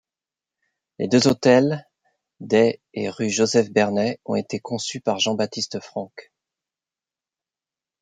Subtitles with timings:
[0.97, 1.85] Les deux hôtels
[2.39, 6.31] des et rue Joseph-Vernet ont été conçus par Jean-Baptiste Franque.